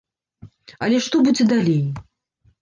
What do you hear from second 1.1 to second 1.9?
будзе далей?